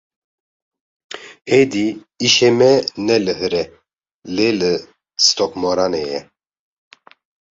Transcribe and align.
Êdî 1.59 1.87
îşê 2.25 2.49
me 2.57 2.71
ne 3.07 3.17
li 3.25 3.33
hire 3.39 3.63
lê 4.35 4.49
li 4.59 4.73
Stokmoranê 5.25 6.03
ye. 6.13 6.21